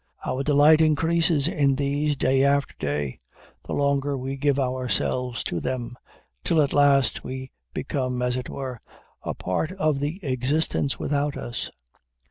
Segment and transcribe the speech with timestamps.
[0.25, 3.19] Our delight increases in these, day after day,
[3.67, 5.93] the longer we give ourselves to them,
[6.43, 8.81] till at last we become, as it were,
[9.21, 11.69] a part of the existence without us.